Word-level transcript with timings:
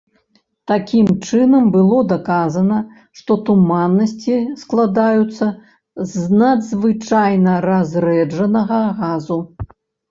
Такім 0.69 1.09
чынам, 1.27 1.67
было 1.75 1.99
даказана, 2.13 2.79
што 3.21 3.37
туманнасці 3.51 4.39
складаюцца 4.65 5.53
з 6.17 6.41
надзвычайна 6.41 7.51
разрэджанага 7.73 8.81
газу. 9.01 9.45